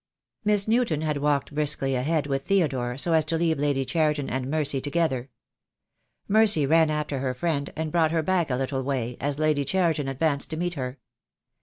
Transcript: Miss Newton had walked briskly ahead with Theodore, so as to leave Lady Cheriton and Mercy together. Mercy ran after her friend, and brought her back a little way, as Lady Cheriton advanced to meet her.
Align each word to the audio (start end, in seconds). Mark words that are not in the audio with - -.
Miss 0.43 0.67
Newton 0.67 1.01
had 1.01 1.17
walked 1.17 1.53
briskly 1.53 1.93
ahead 1.93 2.25
with 2.25 2.45
Theodore, 2.47 2.97
so 2.97 3.13
as 3.13 3.23
to 3.25 3.37
leave 3.37 3.59
Lady 3.59 3.85
Cheriton 3.85 4.31
and 4.31 4.49
Mercy 4.49 4.81
together. 4.81 5.29
Mercy 6.27 6.65
ran 6.65 6.89
after 6.89 7.19
her 7.19 7.35
friend, 7.35 7.69
and 7.75 7.91
brought 7.91 8.09
her 8.09 8.23
back 8.23 8.49
a 8.49 8.55
little 8.55 8.81
way, 8.81 9.15
as 9.19 9.37
Lady 9.37 9.63
Cheriton 9.63 10.07
advanced 10.07 10.49
to 10.49 10.57
meet 10.57 10.73
her. 10.73 10.97